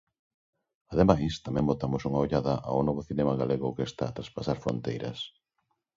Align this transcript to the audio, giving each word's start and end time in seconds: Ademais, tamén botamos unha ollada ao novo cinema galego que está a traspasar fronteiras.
Ademais, 0.93 1.33
tamén 1.45 1.67
botamos 1.71 2.01
unha 2.07 2.21
ollada 2.25 2.53
ao 2.69 2.79
novo 2.87 3.01
cinema 3.09 3.33
galego 3.41 3.75
que 3.75 3.87
está 3.89 4.03
a 4.07 4.15
traspasar 4.17 4.57
fronteiras. 4.65 5.19